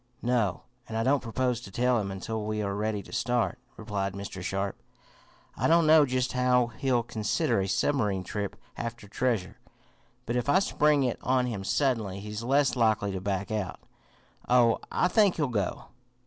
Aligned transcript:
"No, 0.23 0.63
and 0.89 0.97
I 0.97 1.03
don't 1.03 1.21
propose 1.21 1.61
to 1.61 1.69
tell 1.69 1.99
him 1.99 2.09
until 2.09 2.43
we 2.43 2.63
are 2.63 2.73
ready 2.73 3.03
to 3.03 3.13
start," 3.13 3.59
replied 3.77 4.13
Mr. 4.15 4.41
Sharp. 4.41 4.81
"I 5.55 5.67
don't 5.67 5.85
know 5.85 6.07
just 6.07 6.33
how 6.33 6.71
he'll 6.79 7.03
consider 7.03 7.61
a 7.61 7.67
submarine 7.67 8.23
trip 8.23 8.55
after 8.77 9.07
treasure, 9.07 9.59
but 10.25 10.35
if 10.35 10.49
I 10.49 10.57
spring 10.57 11.03
it 11.03 11.19
on 11.21 11.45
him 11.45 11.63
suddenly 11.63 12.19
he's 12.19 12.41
less 12.41 12.75
likely 12.75 13.11
to 13.11 13.21
back 13.21 13.51
out. 13.51 13.79
Oh, 14.49 14.79
I 14.91 15.07
think 15.07 15.35
he'll 15.35 15.47
go." 15.49 15.89